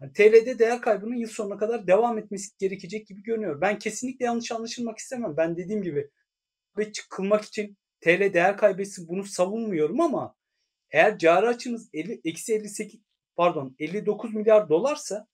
yani 0.00 0.12
TL'de 0.12 0.58
değer 0.58 0.80
kaybının 0.80 1.16
yıl 1.16 1.28
sonuna 1.28 1.58
kadar 1.58 1.86
devam 1.86 2.18
etmesi 2.18 2.48
gerekecek 2.58 3.06
gibi 3.06 3.22
görünüyor. 3.22 3.60
Ben 3.60 3.78
kesinlikle 3.78 4.24
yanlış 4.24 4.52
anlaşılmak 4.52 4.98
istemem. 4.98 5.36
Ben 5.36 5.56
dediğim 5.56 5.82
gibi 5.82 6.10
ve 6.78 6.92
kılmak 7.10 7.44
için 7.44 7.76
TL 8.00 8.34
değer 8.34 8.56
kaybetsin 8.56 9.08
bunu 9.08 9.24
savunmuyorum 9.24 10.00
ama 10.00 10.36
eğer 10.90 11.18
cari 11.18 11.46
açınız 11.46 11.88
50, 11.92 12.20
eksi 12.24 12.54
58 12.54 13.00
pardon 13.36 13.76
59 13.78 14.34
milyar 14.34 14.68
dolarsa 14.68 15.26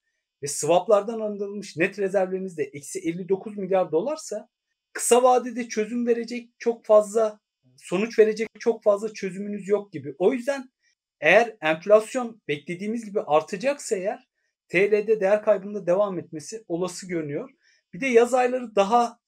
ve 0.42 0.46
swaplardan 0.46 1.20
alınmış 1.20 1.76
net 1.76 1.98
rezervleriniz 1.98 2.58
de 2.58 2.62
eksi 2.62 2.98
59 2.98 3.58
milyar 3.58 3.92
dolarsa 3.92 4.48
kısa 4.92 5.22
vadede 5.22 5.68
çözüm 5.68 6.06
verecek 6.06 6.50
çok 6.58 6.86
fazla 6.86 7.40
sonuç 7.76 8.18
verecek 8.18 8.48
çok 8.58 8.82
fazla 8.82 9.12
çözümünüz 9.12 9.68
yok 9.68 9.92
gibi. 9.92 10.14
O 10.18 10.32
yüzden 10.32 10.70
eğer 11.20 11.56
enflasyon 11.60 12.42
beklediğimiz 12.48 13.04
gibi 13.04 13.20
artacaksa 13.20 13.96
eğer 13.96 14.28
TL'de 14.68 15.20
değer 15.20 15.42
kaybında 15.42 15.86
devam 15.86 16.18
etmesi 16.18 16.64
olası 16.68 17.08
görünüyor. 17.08 17.50
Bir 17.92 18.00
de 18.00 18.06
yaz 18.06 18.34
ayları 18.34 18.76
daha 18.76 19.18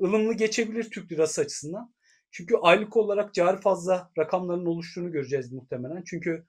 ılımlı 0.00 0.34
geçebilir 0.34 0.90
Türk 0.90 1.12
lirası 1.12 1.40
açısından. 1.40 1.94
Çünkü 2.34 2.56
aylık 2.56 2.96
olarak 2.96 3.34
cari 3.34 3.60
fazla 3.60 4.10
rakamların 4.18 4.66
oluştuğunu 4.66 5.12
göreceğiz 5.12 5.52
muhtemelen. 5.52 6.02
Çünkü 6.06 6.46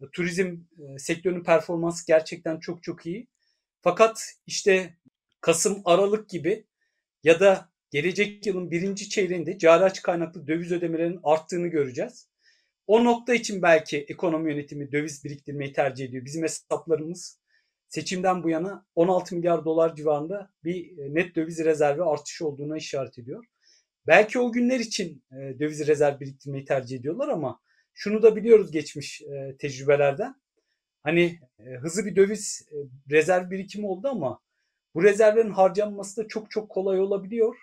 e, 0.00 0.04
turizm 0.12 0.56
e, 0.78 0.98
sektörünün 0.98 1.44
performansı 1.44 2.06
gerçekten 2.06 2.60
çok 2.60 2.82
çok 2.82 3.06
iyi. 3.06 3.28
Fakat 3.82 4.34
işte 4.46 4.94
Kasım, 5.40 5.82
Aralık 5.84 6.28
gibi 6.28 6.66
ya 7.24 7.40
da 7.40 7.70
gelecek 7.90 8.46
yılın 8.46 8.70
birinci 8.70 9.08
çeyreğinde 9.08 9.58
cari 9.58 9.84
açık 9.84 10.04
kaynaklı 10.04 10.46
döviz 10.46 10.72
ödemelerinin 10.72 11.20
arttığını 11.22 11.68
göreceğiz. 11.68 12.28
O 12.86 13.04
nokta 13.04 13.34
için 13.34 13.62
belki 13.62 13.98
ekonomi 13.98 14.52
yönetimi 14.52 14.92
döviz 14.92 15.24
biriktirmeyi 15.24 15.72
tercih 15.72 16.04
ediyor. 16.04 16.24
Bizim 16.24 16.42
hesaplarımız 16.42 17.40
seçimden 17.88 18.42
bu 18.42 18.50
yana 18.50 18.86
16 18.94 19.36
milyar 19.36 19.64
dolar 19.64 19.94
civarında 19.94 20.50
bir 20.64 20.98
e, 20.98 21.14
net 21.14 21.36
döviz 21.36 21.64
rezervi 21.64 22.02
artışı 22.02 22.46
olduğuna 22.46 22.76
işaret 22.76 23.18
ediyor. 23.18 23.44
Belki 24.10 24.38
o 24.38 24.52
günler 24.52 24.80
için 24.80 25.24
e, 25.32 25.36
döviz 25.58 25.86
rezerv 25.86 26.20
biriktirmeyi 26.20 26.64
tercih 26.64 26.98
ediyorlar 26.98 27.28
ama 27.28 27.60
şunu 27.94 28.22
da 28.22 28.36
biliyoruz 28.36 28.70
geçmiş 28.70 29.22
e, 29.22 29.56
tecrübelerden. 29.56 30.34
Hani 31.02 31.38
e, 31.58 31.64
hızlı 31.74 32.04
bir 32.04 32.16
döviz 32.16 32.68
e, 32.72 32.76
rezerv 33.10 33.50
birikimi 33.50 33.86
oldu 33.86 34.08
ama 34.08 34.40
bu 34.94 35.02
rezervlerin 35.02 35.50
harcanması 35.50 36.24
da 36.24 36.28
çok 36.28 36.50
çok 36.50 36.68
kolay 36.68 37.00
olabiliyor. 37.00 37.56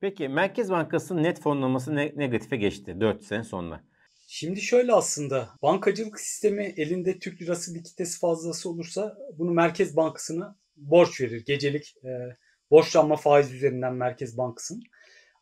Peki 0.00 0.28
Merkez 0.28 0.70
Bankası'nın 0.70 1.22
net 1.22 1.40
fonlaması 1.40 1.94
ne, 1.94 2.12
negatife 2.16 2.56
geçti 2.56 3.00
4 3.00 3.24
sene 3.24 3.44
sonra. 3.44 3.84
Şimdi 4.26 4.60
şöyle 4.60 4.92
aslında 4.92 5.48
bankacılık 5.62 6.20
sistemi 6.20 6.74
elinde 6.76 7.18
Türk 7.18 7.42
lirası 7.42 7.74
likiditesi 7.74 8.18
fazlası 8.18 8.70
olursa 8.70 9.18
bunu 9.38 9.50
Merkez 9.50 9.96
Bankası'na 9.96 10.56
borç 10.76 11.20
verir. 11.20 11.44
Gecelik 11.46 11.94
e, 12.04 12.36
borçlanma 12.70 13.16
faiz 13.16 13.52
üzerinden 13.52 13.94
Merkez 13.94 14.38
Bankası'nın. 14.38 14.82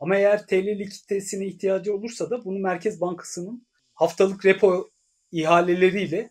Ama 0.00 0.16
eğer 0.16 0.46
TL 0.46 0.78
likiditesine 0.78 1.46
ihtiyacı 1.46 1.94
olursa 1.94 2.30
da 2.30 2.44
bunu 2.44 2.58
Merkez 2.58 3.00
Bankası'nın 3.00 3.66
haftalık 3.94 4.46
repo 4.46 4.90
ihaleleriyle 5.32 6.30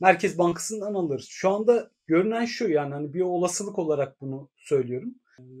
Merkez 0.00 0.38
Bankası'ndan 0.38 0.94
alır. 0.94 1.26
Şu 1.28 1.50
anda 1.50 1.90
görünen 2.06 2.44
şu 2.44 2.68
yani 2.68 2.94
hani 2.94 3.14
bir 3.14 3.20
olasılık 3.20 3.78
olarak 3.78 4.20
bunu 4.20 4.50
söylüyorum. 4.56 5.14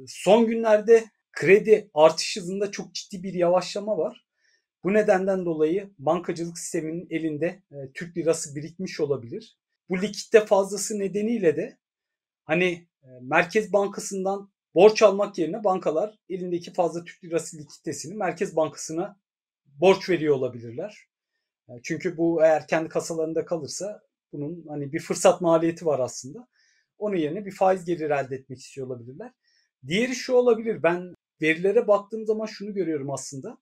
Son 0.06 0.46
günlerde 0.46 1.04
kredi 1.32 1.90
artış 1.94 2.36
hızında 2.36 2.70
çok 2.70 2.94
ciddi 2.94 3.22
bir 3.22 3.34
yavaşlama 3.34 3.98
var. 3.98 4.24
Bu 4.84 4.92
nedenden 4.92 5.44
dolayı 5.44 5.90
bankacılık 5.98 6.58
sisteminin 6.58 7.06
elinde 7.10 7.62
e, 7.72 7.92
Türk 7.94 8.16
lirası 8.16 8.56
birikmiş 8.56 9.00
olabilir. 9.00 9.58
Bu 9.88 10.02
likitte 10.02 10.46
fazlası 10.46 10.98
nedeniyle 10.98 11.56
de 11.56 11.78
hani 12.44 12.86
e, 13.02 13.08
Merkez 13.20 13.72
Bankası'ndan 13.72 14.50
borç 14.74 15.02
almak 15.02 15.38
yerine 15.38 15.64
bankalar 15.64 16.18
elindeki 16.28 16.72
fazla 16.72 17.04
Türk 17.04 17.24
lirası 17.24 17.58
likiditesini 17.58 18.14
Merkez 18.14 18.56
Bankası'na 18.56 19.20
borç 19.66 20.10
veriyor 20.10 20.34
olabilirler. 20.34 21.06
E, 21.68 21.72
çünkü 21.82 22.16
bu 22.16 22.42
eğer 22.42 22.66
kendi 22.66 22.88
kasalarında 22.88 23.44
kalırsa 23.44 24.02
bunun 24.32 24.64
hani 24.68 24.92
bir 24.92 25.00
fırsat 25.00 25.40
maliyeti 25.40 25.86
var 25.86 26.00
aslında. 26.00 26.48
Onun 26.98 27.16
yerine 27.16 27.46
bir 27.46 27.52
faiz 27.52 27.84
gelir 27.84 28.10
elde 28.10 28.36
etmek 28.36 28.58
istiyor 28.58 28.86
olabilirler. 28.86 29.32
Diğeri 29.86 30.14
şu 30.14 30.34
olabilir. 30.34 30.82
Ben 30.82 31.14
verilere 31.42 31.88
baktığım 31.88 32.26
zaman 32.26 32.46
şunu 32.46 32.74
görüyorum 32.74 33.10
aslında. 33.10 33.58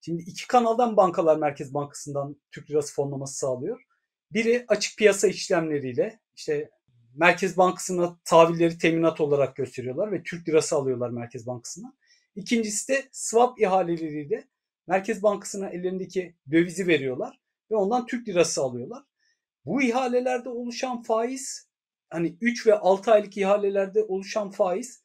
Şimdi 0.00 0.22
iki 0.22 0.46
kanaldan 0.46 0.96
bankalar 0.96 1.36
Merkez 1.36 1.74
Bankası'ndan 1.74 2.36
Türk 2.50 2.70
Lirası 2.70 2.94
fonlaması 2.94 3.34
sağlıyor. 3.34 3.82
Biri 4.32 4.64
açık 4.68 4.98
piyasa 4.98 5.28
işlemleriyle 5.28 6.20
işte 6.34 6.70
Merkez 7.14 7.56
Bankası'na 7.56 8.18
tahvilleri 8.24 8.78
teminat 8.78 9.20
olarak 9.20 9.56
gösteriyorlar 9.56 10.12
ve 10.12 10.22
Türk 10.22 10.48
Lirası 10.48 10.76
alıyorlar 10.76 11.10
Merkez 11.10 11.46
Bankası'na. 11.46 11.94
İkincisi 12.36 12.92
de 12.92 13.08
swap 13.12 13.60
ihaleleriyle 13.60 14.48
Merkez 14.86 15.22
Bankası'na 15.22 15.68
ellerindeki 15.68 16.34
dövizi 16.50 16.86
veriyorlar 16.86 17.40
ve 17.70 17.76
ondan 17.76 18.06
Türk 18.06 18.28
Lirası 18.28 18.62
alıyorlar. 18.62 19.02
Bu 19.64 19.82
ihalelerde 19.82 20.48
oluşan 20.48 21.02
faiz 21.02 21.68
hani 22.10 22.36
3 22.40 22.66
ve 22.66 22.74
6 22.74 23.12
aylık 23.12 23.36
ihalelerde 23.36 24.04
oluşan 24.04 24.50
faiz 24.50 25.02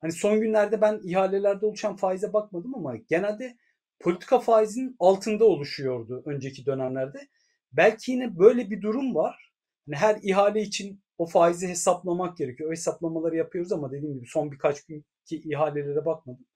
hani 0.00 0.12
son 0.12 0.40
günlerde 0.40 0.80
ben 0.80 1.00
ihalelerde 1.04 1.66
oluşan 1.66 1.96
faize 1.96 2.32
bakmadım 2.32 2.74
ama 2.74 2.96
genelde 2.96 3.56
politika 4.00 4.38
faizinin 4.38 4.96
altında 4.98 5.44
oluşuyordu 5.44 6.22
önceki 6.26 6.66
dönemlerde. 6.66 7.28
Belki 7.72 8.12
yine 8.12 8.38
böyle 8.38 8.70
bir 8.70 8.82
durum 8.82 9.14
var. 9.14 9.52
Yani 9.86 9.96
her 9.96 10.18
ihale 10.22 10.62
için 10.62 11.02
o 11.18 11.26
faizi 11.26 11.68
hesaplamak 11.68 12.36
gerekiyor. 12.36 12.70
O 12.70 12.72
hesaplamaları 12.72 13.36
yapıyoruz 13.36 13.72
ama 13.72 13.92
dediğim 13.92 14.14
gibi 14.14 14.26
son 14.26 14.52
birkaç 14.52 14.84
günkü 14.84 15.04
ihalelere 15.30 16.04
bakmadım. 16.04 16.46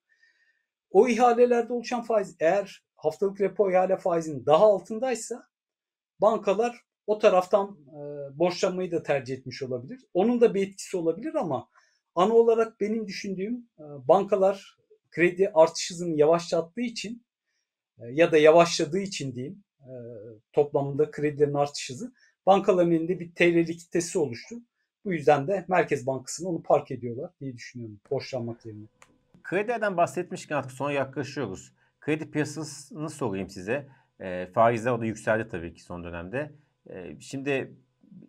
O 0.91 1.07
ihalelerde 1.07 1.73
oluşan 1.73 2.01
faiz 2.01 2.35
eğer 2.39 2.83
haftalık 2.95 3.41
repo 3.41 3.71
ihale 3.71 3.97
faizinin 3.97 4.45
daha 4.45 4.65
altındaysa 4.65 5.47
bankalar 6.21 6.81
o 7.07 7.19
taraftan 7.19 7.77
e, 7.87 7.99
borçlanmayı 8.39 8.91
da 8.91 9.03
tercih 9.03 9.37
etmiş 9.37 9.63
olabilir. 9.63 10.05
Onun 10.13 10.41
da 10.41 10.53
bir 10.53 10.67
etkisi 10.67 10.97
olabilir 10.97 11.35
ama 11.35 11.69
ana 12.15 12.33
olarak 12.33 12.79
benim 12.79 13.07
düşündüğüm 13.07 13.69
e, 13.79 13.83
bankalar 14.07 14.77
kredi 15.11 15.51
artış 15.53 15.91
hızını 15.91 16.15
yavaşlattığı 16.15 16.81
için 16.81 17.25
e, 17.97 18.03
ya 18.11 18.31
da 18.31 18.37
yavaşladığı 18.37 18.99
için 18.99 19.35
diyeyim 19.35 19.63
e, 19.81 19.93
toplamında 20.53 21.11
kredilerin 21.11 21.53
artış 21.53 21.89
hızı 21.89 22.13
bankaların 22.45 22.91
elinde 22.91 23.19
bir 23.19 23.31
TL 23.31 23.55
likiditesi 23.55 24.19
oluştu. 24.19 24.55
Bu 25.05 25.13
yüzden 25.13 25.47
de 25.47 25.65
Merkez 25.67 26.07
Bankası'na 26.07 26.49
onu 26.49 26.63
park 26.63 26.91
ediyorlar 26.91 27.31
diye 27.41 27.53
düşünüyorum 27.53 27.99
borçlanmak 28.11 28.65
yerine. 28.65 28.85
Kredilerden 29.43 29.97
bahsetmişken 29.97 30.55
artık 30.55 30.71
sona 30.71 30.91
yaklaşıyoruz. 30.91 31.73
Kredi 32.01 32.31
piyasasını 32.31 33.09
sorayım 33.09 33.49
size. 33.49 33.87
E, 34.19 34.47
faizler 34.53 34.91
o 34.91 35.01
da 35.01 35.05
yükseldi 35.05 35.47
tabii 35.47 35.73
ki 35.73 35.83
son 35.83 36.03
dönemde. 36.03 36.51
E, 36.89 37.19
şimdi 37.19 37.77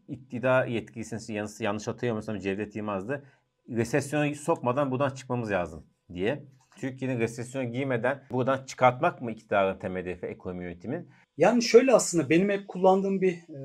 iktidar 0.09 0.67
yetkilisiniz 0.67 1.29
yanlış, 1.29 1.61
yanlış 1.61 1.87
hatırlamıyorsam 1.87 2.39
Cevdet 2.39 2.77
Yılmaz'dı. 2.77 3.25
Resesyona 3.69 4.35
sokmadan 4.35 4.91
buradan 4.91 5.11
çıkmamız 5.11 5.51
lazım 5.51 5.87
diye. 6.13 6.45
Türkiye'nin 6.77 7.21
resesyona 7.21 7.65
giymeden 7.65 8.23
buradan 8.31 8.65
çıkartmak 8.65 9.23
mı 9.23 9.33
iktidarın 9.33 9.79
temel 9.79 10.03
hedefi 10.03 10.27
ekonomi 10.27 10.65
yönetimin? 10.65 11.09
Yani 11.37 11.63
şöyle 11.63 11.93
aslında 11.93 12.31
benim 12.31 12.51
hep 12.51 12.69
kullandığım 12.69 13.21
bir 13.21 13.33
e, 13.33 13.59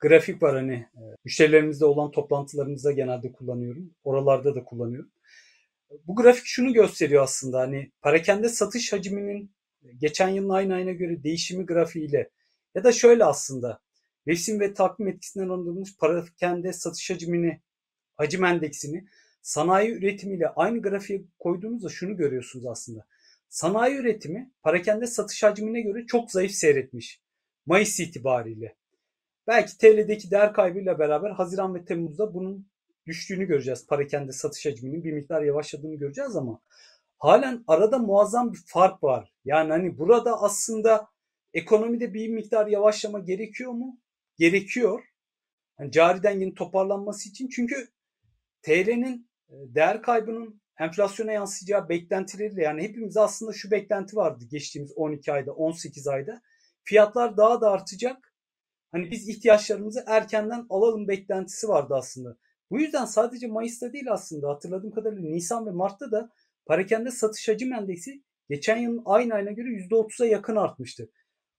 grafik 0.00 0.42
var 0.42 0.54
hani 0.54 0.74
e, 0.74 1.02
müşterilerimizle 1.24 1.84
olan 1.84 2.10
toplantılarımızda 2.10 2.92
genelde 2.92 3.32
kullanıyorum. 3.32 3.94
Oralarda 4.04 4.54
da 4.54 4.64
kullanıyorum. 4.64 5.10
Bu 6.06 6.16
grafik 6.16 6.46
şunu 6.46 6.72
gösteriyor 6.72 7.22
aslında 7.22 7.60
hani 7.60 7.92
parakende 8.00 8.48
satış 8.48 8.92
hacminin 8.92 9.52
geçen 9.98 10.28
yılın 10.28 10.48
aynı 10.48 10.74
ayına 10.74 10.92
göre 10.92 11.22
değişimi 11.22 11.66
grafiğiyle 11.66 12.30
ya 12.74 12.84
da 12.84 12.92
şöyle 12.92 13.24
aslında 13.24 13.80
mevsim 14.26 14.60
ve 14.60 14.74
takvim 14.74 15.08
etkisinden 15.08 15.48
alınmış 15.48 15.96
parakende 15.96 16.72
satış 16.72 17.10
hacmini 17.10 17.60
hacim 18.16 18.44
endeksini 18.44 19.04
sanayi 19.42 19.90
üretimiyle 19.90 20.48
aynı 20.48 20.82
grafiğe 20.82 21.22
koyduğunuzda 21.38 21.88
şunu 21.88 22.16
görüyorsunuz 22.16 22.66
aslında. 22.66 23.06
Sanayi 23.52 23.96
üretimi 23.96 24.50
parakende 24.62 25.06
satış 25.06 25.42
hacmine 25.42 25.80
göre 25.80 26.06
çok 26.06 26.30
zayıf 26.30 26.52
seyretmiş. 26.52 27.20
Mayıs 27.66 28.00
itibariyle. 28.00 28.76
Belki 29.46 29.78
TL'deki 29.78 30.30
değer 30.30 30.52
kaybıyla 30.52 30.98
beraber 30.98 31.30
Haziran 31.30 31.74
ve 31.74 31.84
Temmuz'da 31.84 32.34
bunun 32.34 32.68
düştüğünü 33.06 33.44
göreceğiz. 33.44 33.86
Parakende 33.86 34.32
satış 34.32 34.66
hacminin 34.66 35.04
bir 35.04 35.12
miktar 35.12 35.42
yavaşladığını 35.42 35.94
göreceğiz 35.94 36.36
ama 36.36 36.60
halen 37.18 37.64
arada 37.66 37.98
muazzam 37.98 38.52
bir 38.52 38.60
fark 38.66 39.02
var. 39.02 39.32
Yani 39.44 39.70
hani 39.70 39.98
burada 39.98 40.42
aslında 40.42 41.08
ekonomide 41.54 42.14
bir 42.14 42.28
miktar 42.28 42.66
yavaşlama 42.66 43.18
gerekiyor 43.18 43.72
mu? 43.72 44.00
Gerekiyor. 44.36 45.04
Yani 45.80 45.92
cari 45.92 46.22
dengenin 46.22 46.54
toparlanması 46.54 47.28
için. 47.28 47.48
Çünkü 47.48 47.88
TL'nin 48.62 49.30
e, 49.48 49.54
değer 49.74 50.02
kaybının 50.02 50.61
enflasyona 50.84 51.32
yansıyacağı 51.32 51.88
beklentileriyle 51.88 52.62
yani 52.62 52.82
hepimiz 52.82 53.16
aslında 53.16 53.52
şu 53.52 53.70
beklenti 53.70 54.16
vardı 54.16 54.44
geçtiğimiz 54.50 54.92
12 54.96 55.32
ayda 55.32 55.52
18 55.52 56.08
ayda 56.08 56.42
fiyatlar 56.84 57.36
daha 57.36 57.60
da 57.60 57.70
artacak. 57.70 58.34
Hani 58.92 59.10
biz 59.10 59.28
ihtiyaçlarımızı 59.28 60.04
erkenden 60.06 60.66
alalım 60.70 61.08
beklentisi 61.08 61.68
vardı 61.68 61.94
aslında. 61.96 62.36
Bu 62.70 62.80
yüzden 62.80 63.04
sadece 63.04 63.46
Mayıs'ta 63.46 63.92
değil 63.92 64.12
aslında 64.12 64.48
hatırladığım 64.48 64.90
kadarıyla 64.90 65.30
Nisan 65.30 65.66
ve 65.66 65.70
Mart'ta 65.70 66.12
da 66.12 66.30
parakende 66.66 67.10
satış 67.10 67.48
hacim 67.48 67.72
endeksi 67.72 68.22
geçen 68.48 68.76
yılın 68.76 69.02
aynı 69.04 69.34
ayına 69.34 69.50
göre 69.50 69.68
%30'a 69.68 70.26
yakın 70.26 70.56
artmıştı. 70.56 71.10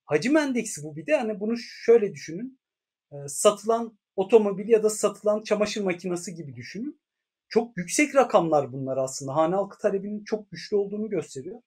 Hacim 0.05 0.37
endeksi 0.37 0.83
bu 0.83 0.95
bir 0.95 1.05
de 1.05 1.15
hani 1.15 1.39
bunu 1.39 1.57
şöyle 1.57 2.13
düşünün. 2.13 2.59
E, 3.11 3.15
satılan 3.27 3.97
otomobil 4.15 4.69
ya 4.69 4.83
da 4.83 4.89
satılan 4.89 5.43
çamaşır 5.43 5.83
makinesi 5.83 6.35
gibi 6.35 6.55
düşünün. 6.55 6.99
Çok 7.53 7.77
yüksek 7.77 8.15
rakamlar 8.15 8.73
bunlar 8.73 8.97
aslında. 8.97 9.35
Hane 9.35 9.55
halkı 9.55 9.77
talebinin 9.77 10.23
çok 10.23 10.51
güçlü 10.51 10.75
olduğunu 10.75 11.09
gösteriyor. 11.09 11.61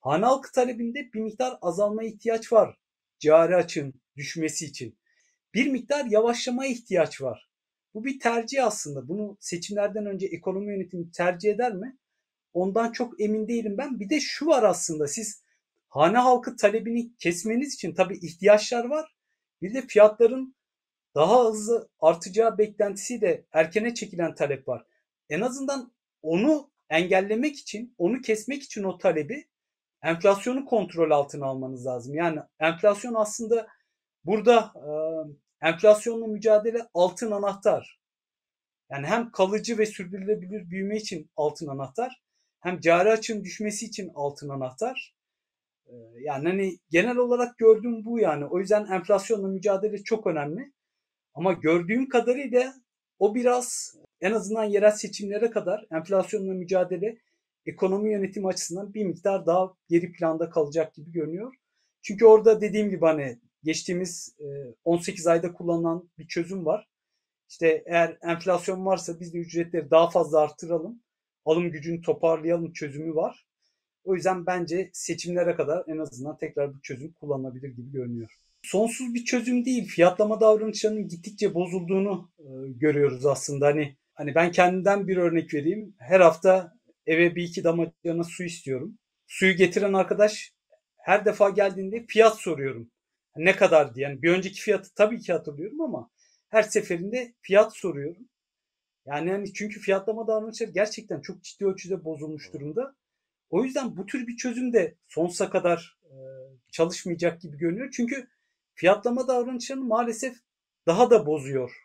Hane 0.00 0.24
halkı 0.24 0.52
talebinde 0.52 1.12
bir 1.14 1.20
miktar 1.20 1.58
azalma 1.62 2.04
ihtiyaç 2.04 2.52
var. 2.52 2.78
Cari 3.18 3.56
açın 3.56 3.94
düşmesi 4.16 4.66
için. 4.66 4.98
Bir 5.54 5.66
miktar 5.66 6.04
yavaşlamaya 6.04 6.70
ihtiyaç 6.70 7.22
var. 7.22 7.50
Bu 7.94 8.04
bir 8.04 8.20
tercih 8.20 8.66
aslında. 8.66 9.08
Bunu 9.08 9.36
seçimlerden 9.40 10.06
önce 10.06 10.26
ekonomi 10.26 10.72
yönetimi 10.72 11.10
tercih 11.10 11.50
eder 11.50 11.74
mi? 11.74 11.98
Ondan 12.52 12.92
çok 12.92 13.20
emin 13.20 13.48
değilim 13.48 13.78
ben. 13.78 14.00
Bir 14.00 14.10
de 14.10 14.20
şu 14.20 14.46
var 14.46 14.62
aslında 14.62 15.08
siz 15.08 15.42
hane 15.88 16.18
halkı 16.18 16.56
talebini 16.56 17.16
kesmeniz 17.16 17.74
için 17.74 17.94
tabii 17.94 18.18
ihtiyaçlar 18.22 18.84
var. 18.84 19.14
Bir 19.62 19.74
de 19.74 19.82
fiyatların 19.86 20.56
daha 21.14 21.44
hızlı 21.44 21.88
artacağı 22.00 22.58
beklentisiyle 22.58 23.46
erkene 23.52 23.94
çekilen 23.94 24.34
talep 24.34 24.68
var 24.68 24.86
en 25.28 25.40
azından 25.40 25.92
onu 26.22 26.70
engellemek 26.90 27.56
için, 27.56 27.94
onu 27.98 28.20
kesmek 28.20 28.62
için 28.62 28.84
o 28.84 28.98
talebi 28.98 29.48
enflasyonu 30.02 30.64
kontrol 30.64 31.10
altına 31.10 31.46
almanız 31.46 31.86
lazım. 31.86 32.14
Yani 32.14 32.40
enflasyon 32.60 33.14
aslında 33.14 33.66
burada 34.24 34.72
e, 34.76 34.90
enflasyonla 35.66 36.26
mücadele 36.26 36.88
altın 36.94 37.30
anahtar. 37.30 38.00
Yani 38.90 39.06
hem 39.06 39.30
kalıcı 39.30 39.78
ve 39.78 39.86
sürdürülebilir 39.86 40.70
büyüme 40.70 40.96
için 40.96 41.30
altın 41.36 41.66
anahtar, 41.66 42.22
hem 42.60 42.80
cari 42.80 43.10
açığın 43.10 43.44
düşmesi 43.44 43.86
için 43.86 44.10
altın 44.14 44.48
anahtar. 44.48 45.14
E, 45.86 45.92
yani 46.20 46.48
hani 46.48 46.78
genel 46.90 47.16
olarak 47.16 47.58
gördüğüm 47.58 48.04
bu 48.04 48.18
yani. 48.18 48.44
O 48.46 48.58
yüzden 48.58 48.86
enflasyonla 48.86 49.48
mücadele 49.48 50.02
çok 50.02 50.26
önemli. 50.26 50.72
Ama 51.34 51.52
gördüğüm 51.52 52.08
kadarıyla 52.08 52.74
o 53.18 53.34
biraz 53.34 53.96
en 54.20 54.32
azından 54.32 54.64
yerel 54.64 54.90
seçimlere 54.90 55.50
kadar 55.50 55.86
enflasyonla 55.90 56.54
mücadele 56.54 57.18
ekonomi 57.66 58.12
yönetimi 58.12 58.48
açısından 58.48 58.94
bir 58.94 59.04
miktar 59.04 59.46
daha 59.46 59.74
geri 59.88 60.12
planda 60.12 60.50
kalacak 60.50 60.94
gibi 60.94 61.12
görünüyor. 61.12 61.54
Çünkü 62.02 62.24
orada 62.24 62.60
dediğim 62.60 62.90
gibi 62.90 63.06
hani 63.06 63.38
geçtiğimiz 63.62 64.36
18 64.84 65.26
ayda 65.26 65.52
kullanılan 65.52 66.10
bir 66.18 66.26
çözüm 66.26 66.66
var. 66.66 66.88
İşte 67.48 67.82
eğer 67.86 68.18
enflasyon 68.22 68.86
varsa 68.86 69.20
biz 69.20 69.34
de 69.34 69.38
ücretleri 69.38 69.90
daha 69.90 70.10
fazla 70.10 70.40
artıralım. 70.40 71.02
Alım 71.44 71.70
gücünü 71.70 72.02
toparlayalım 72.02 72.72
çözümü 72.72 73.14
var. 73.14 73.46
O 74.04 74.14
yüzden 74.14 74.46
bence 74.46 74.90
seçimlere 74.92 75.54
kadar 75.54 75.84
en 75.86 75.98
azından 75.98 76.36
tekrar 76.36 76.74
bu 76.74 76.80
çözüm 76.82 77.12
kullanılabilir 77.12 77.68
gibi 77.68 77.92
görünüyor. 77.92 78.30
Sonsuz 78.62 79.14
bir 79.14 79.24
çözüm 79.24 79.64
değil. 79.64 79.86
Fiyatlama 79.86 80.40
davranışlarının 80.40 81.08
gittikçe 81.08 81.54
bozulduğunu 81.54 82.30
e, 82.38 82.44
görüyoruz 82.72 83.26
aslında. 83.26 83.66
Hani 83.66 83.96
hani 84.14 84.34
ben 84.34 84.52
kendimden 84.52 85.08
bir 85.08 85.16
örnek 85.16 85.54
vereyim. 85.54 85.94
Her 85.98 86.20
hafta 86.20 86.72
eve 87.06 87.34
bir 87.34 87.42
iki 87.42 87.64
damacana 87.64 88.24
su 88.24 88.44
istiyorum. 88.44 88.98
Suyu 89.26 89.56
getiren 89.56 89.92
arkadaş 89.92 90.52
her 90.96 91.24
defa 91.24 91.50
geldiğinde 91.50 92.06
fiyat 92.08 92.38
soruyorum. 92.38 92.90
Ne 93.36 93.56
kadar 93.56 93.94
diye. 93.94 94.08
Yani 94.08 94.22
bir 94.22 94.30
önceki 94.32 94.60
fiyatı 94.60 94.94
tabii 94.94 95.20
ki 95.20 95.32
hatırlıyorum 95.32 95.80
ama 95.80 96.10
her 96.48 96.62
seferinde 96.62 97.34
fiyat 97.40 97.76
soruyorum. 97.76 98.28
Yani 99.06 99.30
hani 99.30 99.52
çünkü 99.52 99.80
fiyatlama 99.80 100.26
davranışları 100.26 100.70
gerçekten 100.70 101.20
çok 101.20 101.42
ciddi 101.42 101.66
ölçüde 101.66 102.04
bozulmuş 102.04 102.52
durumda. 102.52 102.96
O 103.50 103.64
yüzden 103.64 103.96
bu 103.96 104.06
tür 104.06 104.26
bir 104.26 104.36
çözüm 104.36 104.72
de 104.72 104.94
sonsuza 105.08 105.50
kadar 105.50 105.98
e, 106.04 106.14
çalışmayacak 106.72 107.40
gibi 107.40 107.58
görünüyor. 107.58 107.90
Çünkü 107.96 108.28
fiyatlama 108.74 109.28
davranışlarını 109.28 109.84
maalesef 109.84 110.36
daha 110.86 111.10
da 111.10 111.26
bozuyor 111.26 111.83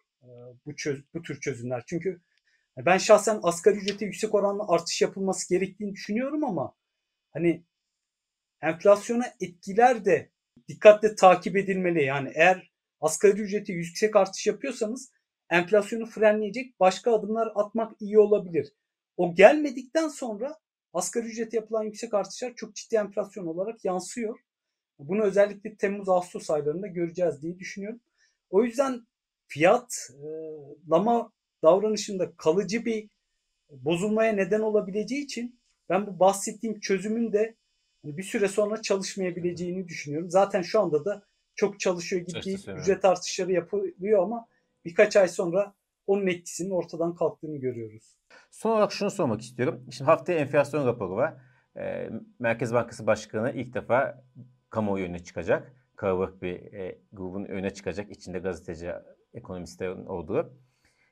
bu, 0.65 0.75
çöz, 0.75 1.03
bu 1.13 1.21
tür 1.21 1.39
çözümler. 1.39 1.83
Çünkü 1.87 2.21
ben 2.77 2.97
şahsen 2.97 3.39
asgari 3.43 3.77
ücrete 3.77 4.05
yüksek 4.05 4.35
oranlı 4.35 4.63
artış 4.67 5.01
yapılması 5.01 5.49
gerektiğini 5.49 5.93
düşünüyorum 5.93 6.43
ama 6.43 6.75
hani 7.31 7.63
enflasyona 8.61 9.25
etkiler 9.39 10.05
de 10.05 10.31
dikkatle 10.67 11.15
takip 11.15 11.57
edilmeli. 11.57 12.03
Yani 12.03 12.31
eğer 12.35 12.71
asgari 13.01 13.41
ücreti 13.41 13.71
yüksek 13.71 14.15
artış 14.15 14.47
yapıyorsanız 14.47 15.11
enflasyonu 15.49 16.05
frenleyecek 16.05 16.79
başka 16.79 17.13
adımlar 17.13 17.51
atmak 17.55 18.01
iyi 18.01 18.19
olabilir. 18.19 18.73
O 19.17 19.35
gelmedikten 19.35 20.07
sonra 20.07 20.59
asgari 20.93 21.25
ücrete 21.25 21.57
yapılan 21.57 21.83
yüksek 21.83 22.13
artışlar 22.13 22.55
çok 22.55 22.75
ciddi 22.75 22.95
enflasyon 22.95 23.45
olarak 23.45 23.85
yansıyor. 23.85 24.39
Bunu 24.99 25.23
özellikle 25.23 25.75
Temmuz-Ağustos 25.75 26.49
aylarında 26.49 26.87
göreceğiz 26.87 27.41
diye 27.41 27.59
düşünüyorum. 27.59 27.99
O 28.49 28.63
yüzden 28.63 29.07
fiyatlama 29.49 31.31
davranışında 31.63 32.31
kalıcı 32.37 32.85
bir 32.85 33.09
bozulmaya 33.69 34.33
neden 34.33 34.59
olabileceği 34.61 35.23
için 35.23 35.59
ben 35.89 36.07
bu 36.07 36.19
bahsettiğim 36.19 36.79
çözümün 36.79 37.33
de 37.33 37.55
bir 38.03 38.23
süre 38.23 38.47
sonra 38.47 38.81
çalışmayabileceğini 38.81 39.87
düşünüyorum. 39.87 40.29
Zaten 40.29 40.61
şu 40.61 40.79
anda 40.79 41.05
da 41.05 41.23
çok 41.55 41.79
çalışıyor 41.79 42.21
gibi 42.21 42.53
ücret 42.53 43.05
artışları 43.05 43.51
yapılıyor 43.51 44.23
ama 44.23 44.47
birkaç 44.85 45.15
ay 45.15 45.27
sonra 45.27 45.73
onun 46.07 46.27
etkisinin 46.27 46.71
ortadan 46.71 47.15
kalktığını 47.15 47.57
görüyoruz. 47.57 48.17
Son 48.51 48.71
olarak 48.71 48.91
şunu 48.91 49.11
sormak 49.11 49.41
istiyorum. 49.41 49.85
Şimdi 49.91 50.11
haftaya 50.11 50.39
enflasyon 50.39 50.85
raporu 50.85 51.15
var. 51.15 51.33
E, 51.77 52.09
Merkez 52.39 52.73
Bankası 52.73 53.07
Başkanı 53.07 53.51
ilk 53.51 53.73
defa 53.73 54.23
kamuoyu 54.69 55.05
önüne 55.05 55.23
çıkacak. 55.23 55.73
Kalabalık 55.95 56.41
bir 56.41 56.73
e, 56.73 57.01
grubun 57.11 57.45
önüne 57.45 57.73
çıkacak. 57.73 58.11
İçinde 58.11 58.39
gazeteci, 58.39 58.91
ekonomistlerin 59.33 60.05
olduğu. 60.05 60.53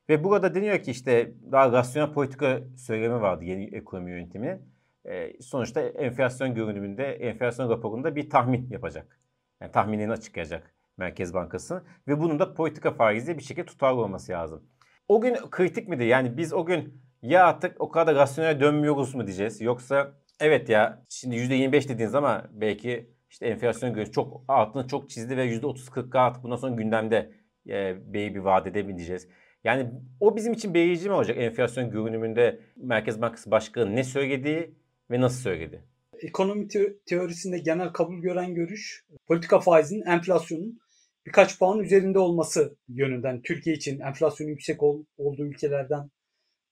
Ve 0.09 0.23
burada 0.23 0.55
deniyor 0.55 0.79
ki 0.79 0.91
işte 0.91 1.33
daha 1.51 1.71
rasyonel 1.71 2.13
politika 2.13 2.61
söylemi 2.77 3.21
vardı 3.21 3.43
yeni 3.43 3.75
ekonomi 3.75 4.11
yönetimi. 4.11 4.61
E, 5.05 5.41
sonuçta 5.41 5.81
enflasyon 5.81 6.55
görünümünde, 6.55 7.03
enflasyon 7.03 7.69
raporunda 7.69 8.15
bir 8.15 8.29
tahmin 8.29 8.69
yapacak. 8.69 9.19
Yani 9.61 9.71
tahminini 9.71 10.11
açıklayacak 10.11 10.73
Merkez 10.97 11.33
Bankası. 11.33 11.83
Ve 12.07 12.19
bunun 12.19 12.39
da 12.39 12.53
politika 12.53 12.91
faizi 12.91 13.37
bir 13.37 13.43
şekilde 13.43 13.65
tutarlı 13.65 14.01
olması 14.01 14.31
lazım. 14.31 14.63
O 15.07 15.21
gün 15.21 15.35
kritik 15.51 15.87
miydi? 15.87 16.03
Yani 16.03 16.37
biz 16.37 16.53
o 16.53 16.65
gün 16.65 17.01
ya 17.21 17.45
artık 17.45 17.81
o 17.81 17.91
kadar 17.91 18.15
rasyonel 18.15 18.59
dönmüyoruz 18.59 19.15
mu 19.15 19.27
diyeceğiz. 19.27 19.61
Yoksa 19.61 20.13
evet 20.39 20.69
ya 20.69 21.03
şimdi 21.09 21.35
%25 21.35 21.89
dediğiniz 21.89 22.15
ama 22.15 22.47
belki 22.51 23.09
işte 23.29 23.47
enflasyon 23.47 23.93
göre 23.93 24.11
çok 24.11 24.43
altını 24.47 24.87
çok 24.87 25.09
çizdi 25.09 25.37
ve 25.37 25.45
%30-40 25.55 26.17
artık 26.17 26.43
bundan 26.43 26.55
sonra 26.55 26.75
gündemde 26.75 27.31
e, 27.69 27.95
bir 28.13 28.35
vadede 28.35 28.83
mi 28.83 28.97
diyeceğiz. 28.97 29.27
Yani 29.63 29.91
o 30.19 30.35
bizim 30.35 30.53
için 30.53 30.73
belirleyici 30.73 31.09
mi 31.09 31.15
olacak 31.15 31.37
enflasyon 31.37 31.91
görünümünde 31.91 32.59
Merkez 32.75 33.21
Bankası 33.21 33.51
Başkanı 33.51 33.95
ne 33.95 34.03
söylediği 34.03 34.71
ve 35.11 35.21
nasıl 35.21 35.41
söyledi? 35.41 35.83
Ekonomi 36.21 36.67
teorisinde 37.05 37.57
genel 37.57 37.89
kabul 37.89 38.21
gören 38.21 38.55
görüş 38.55 39.05
politika 39.27 39.59
faizinin 39.59 40.05
enflasyonun 40.05 40.79
birkaç 41.25 41.59
puan 41.59 41.79
üzerinde 41.79 42.19
olması 42.19 42.75
yönünden 42.87 43.41
Türkiye 43.41 43.75
için 43.75 43.99
enflasyonun 43.99 44.51
yüksek 44.51 44.83
ol, 44.83 45.05
olduğu 45.17 45.45
ülkelerden 45.45 46.09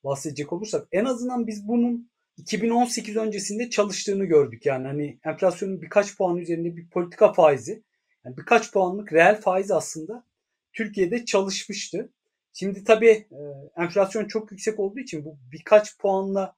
bahsedecek 0.04 0.54
olursak 0.54 0.88
en 0.92 1.06
azından 1.06 1.48
biz 1.48 1.68
bunun 1.68 2.10
2018 2.38 3.18
öncesinde 3.18 3.70
çalıştığını 3.70 4.26
gördük. 4.26 4.66
Yani 4.66 4.88
hani 4.88 5.20
enflasyonun 5.26 5.82
birkaç 5.82 6.18
puan 6.18 6.38
üzerinde 6.38 6.78
bir 6.78 6.90
politika 6.90 7.34
faizi, 7.34 7.84
yani 8.26 8.38
birkaç 8.38 8.74
puanlık 8.74 9.14
reel 9.14 9.42
faiz 9.42 9.72
aslında 9.72 10.24
Türkiye'de 10.76 11.26
çalışmıştı. 11.26 12.14
Şimdi 12.54 12.84
tabii 12.84 13.28
e, 13.32 13.42
enflasyon 13.78 14.26
çok 14.26 14.52
yüksek 14.52 14.80
olduğu 14.80 15.00
için 15.00 15.26
bu 15.26 15.38
birkaç 15.52 15.98
puanla 15.98 16.56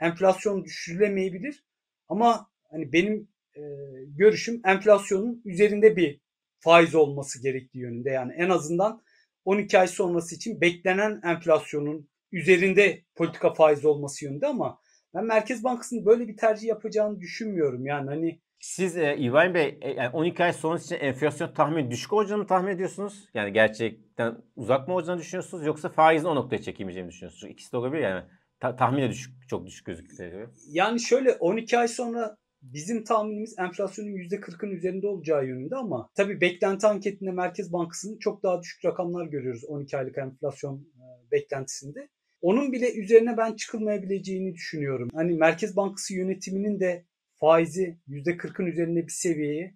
enflasyon 0.00 0.64
düşürülemeyebilir. 0.64 1.64
Ama 2.08 2.50
hani 2.70 2.92
benim 2.92 3.28
e, 3.56 3.62
görüşüm 4.06 4.60
enflasyonun 4.64 5.42
üzerinde 5.44 5.96
bir 5.96 6.20
faiz 6.58 6.94
olması 6.94 7.42
gerektiği 7.42 7.78
yönünde. 7.78 8.10
Yani 8.10 8.32
en 8.32 8.48
azından 8.48 9.02
12 9.44 9.78
ay 9.78 9.88
sonrası 9.88 10.34
için 10.34 10.60
beklenen 10.60 11.20
enflasyonun 11.24 12.08
üzerinde 12.32 13.02
politika 13.14 13.54
faizi 13.54 13.88
olması 13.88 14.24
yönünde 14.24 14.46
ama 14.46 14.80
ben 15.14 15.24
Merkez 15.24 15.64
Bankası'nın 15.64 16.06
böyle 16.06 16.28
bir 16.28 16.36
tercih 16.36 16.68
yapacağını 16.68 17.20
düşünmüyorum. 17.20 17.86
Yani 17.86 18.08
hani 18.08 18.40
siz 18.60 18.96
e, 18.96 19.16
İbrahim 19.16 19.54
Bey 19.54 19.78
e, 19.82 19.90
yani 19.90 20.08
12 20.08 20.44
ay 20.44 20.52
sonrası 20.52 20.94
için 20.94 21.04
enflasyon 21.04 21.54
tahmin 21.54 21.90
düşük 21.90 22.12
olacağını 22.12 22.42
mı 22.42 22.48
tahmin 22.48 22.72
ediyorsunuz? 22.72 23.28
Yani 23.34 23.52
gerçekten 23.52 24.36
uzak 24.56 24.88
mı 24.88 24.94
olacağını 24.94 25.20
düşünüyorsunuz 25.20 25.66
yoksa 25.66 25.88
faizin 25.88 26.26
o 26.26 26.34
noktaya 26.34 26.62
çekilmeyeceğini 26.62 27.10
düşünüyorsunuz? 27.10 27.40
Çünkü 27.40 27.52
ikisi 27.52 27.72
de 27.72 27.76
olabilir 27.76 28.02
yani. 28.02 28.24
Ta- 28.60 28.76
tahmine 28.76 29.10
düşük, 29.10 29.48
çok 29.48 29.66
düşük 29.66 29.86
gözüküyor. 29.86 30.48
Yani 30.68 31.00
şöyle 31.00 31.32
12 31.32 31.78
ay 31.78 31.88
sonra 31.88 32.36
bizim 32.62 33.04
tahminimiz 33.04 33.58
enflasyonun 33.58 34.10
%40'ın 34.10 34.70
üzerinde 34.70 35.06
olacağı 35.06 35.46
yönünde 35.46 35.76
ama 35.76 36.08
tabii 36.14 36.40
beklenti 36.40 36.86
anketinde 36.86 37.30
Merkez 37.30 37.72
Bankası'nın 37.72 38.18
çok 38.18 38.42
daha 38.42 38.62
düşük 38.62 38.84
rakamlar 38.84 39.26
görüyoruz 39.26 39.64
12 39.64 39.96
aylık 39.98 40.18
enflasyon 40.18 40.76
e, 40.76 41.30
beklentisinde. 41.32 42.08
Onun 42.40 42.72
bile 42.72 42.94
üzerine 42.94 43.36
ben 43.36 43.54
çıkılmayabileceğini 43.54 44.54
düşünüyorum. 44.54 45.08
Hani 45.14 45.36
Merkez 45.36 45.76
Bankası 45.76 46.14
yönetiminin 46.14 46.80
de 46.80 47.04
faizi 47.40 47.98
%40'ın 48.08 48.66
üzerinde 48.66 49.06
bir 49.06 49.12
seviyeye 49.12 49.74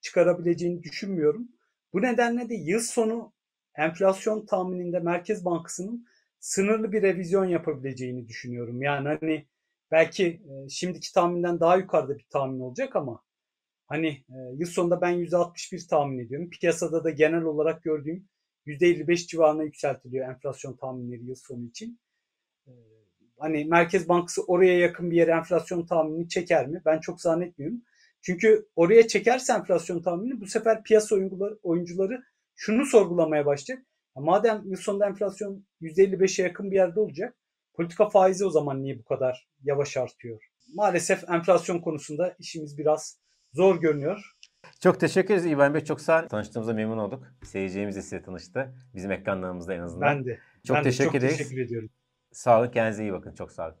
çıkarabileceğini 0.00 0.82
düşünmüyorum. 0.82 1.48
Bu 1.92 2.02
nedenle 2.02 2.48
de 2.48 2.54
yıl 2.54 2.80
sonu 2.80 3.32
enflasyon 3.74 4.46
tahmininde 4.46 5.00
Merkez 5.00 5.44
Bankası'nın 5.44 6.06
sınırlı 6.40 6.92
bir 6.92 7.02
revizyon 7.02 7.44
yapabileceğini 7.44 8.28
düşünüyorum. 8.28 8.82
Yani 8.82 9.08
hani 9.08 9.46
belki 9.90 10.26
e, 10.26 10.68
şimdiki 10.68 11.12
tahminden 11.12 11.60
daha 11.60 11.76
yukarıda 11.76 12.18
bir 12.18 12.26
tahmin 12.30 12.60
olacak 12.60 12.96
ama 12.96 13.22
hani 13.86 14.08
e, 14.08 14.36
yıl 14.54 14.66
sonunda 14.66 15.00
ben 15.00 15.12
%61 15.12 15.88
tahmin 15.88 16.18
ediyorum. 16.18 16.50
Piyasada 16.50 17.04
da 17.04 17.10
genel 17.10 17.42
olarak 17.42 17.82
gördüğüm 17.82 18.28
%55 18.66 19.26
civarına 19.26 19.62
yükseltiliyor 19.62 20.28
enflasyon 20.28 20.76
tahminleri 20.76 21.24
yıl 21.24 21.34
sonu 21.34 21.64
için. 21.64 22.00
Hani 23.42 23.64
Merkez 23.64 24.08
Bankası 24.08 24.42
oraya 24.42 24.78
yakın 24.78 25.10
bir 25.10 25.16
yere 25.16 25.30
enflasyon 25.30 25.86
tahminini 25.86 26.28
çeker 26.28 26.66
mi? 26.66 26.82
Ben 26.86 27.00
çok 27.00 27.20
zannetmiyorum. 27.20 27.82
Çünkü 28.20 28.66
oraya 28.76 29.08
çekerse 29.08 29.52
enflasyon 29.52 30.02
tahminini 30.02 30.40
bu 30.40 30.46
sefer 30.46 30.82
piyasa 30.82 31.14
oyuncuları, 31.14 31.58
oyuncuları 31.62 32.22
şunu 32.54 32.86
sorgulamaya 32.86 33.46
başlayacak. 33.46 33.86
Madem 34.16 34.62
yıl 34.64 34.76
sonunda 34.76 35.06
enflasyon 35.06 35.64
%55'e 35.80 36.44
yakın 36.44 36.70
bir 36.70 36.76
yerde 36.76 37.00
olacak, 37.00 37.34
politika 37.74 38.08
faizi 38.08 38.44
o 38.44 38.50
zaman 38.50 38.82
niye 38.82 38.98
bu 38.98 39.04
kadar 39.04 39.48
yavaş 39.62 39.96
artıyor? 39.96 40.42
Maalesef 40.74 41.30
enflasyon 41.30 41.78
konusunda 41.78 42.36
işimiz 42.38 42.78
biraz 42.78 43.18
zor 43.52 43.80
görünüyor. 43.80 44.36
Çok 44.80 45.00
teşekkür 45.00 45.34
ederiz 45.34 45.46
İbrahim 45.46 45.74
Bey. 45.74 45.84
Çok 45.84 46.00
sağ 46.00 46.20
olun. 46.20 46.28
Tanıştığımıza 46.28 46.72
memnun 46.72 46.98
olduk. 46.98 47.24
Seyircilerimiz 47.44 47.96
de 47.96 48.02
size 48.02 48.22
tanıştı. 48.22 48.74
Bizim 48.94 49.10
ekranlarımızda 49.12 49.74
en 49.74 49.80
azından. 49.80 50.16
Ben 50.16 50.24
de. 50.24 50.38
Çok 50.66 50.76
ben 50.76 50.82
teşekkür 50.82 51.04
de 51.04 51.06
çok 51.06 51.14
ederiz. 51.14 51.38
teşekkür 51.38 51.60
ediyorum. 51.62 51.90
Sağ 52.32 52.60
olun. 52.60 52.68
Kendinize 52.70 53.02
iyi 53.02 53.12
bakın. 53.12 53.34
Çok 53.34 53.52
sağ 53.52 53.66
olun. 53.66 53.76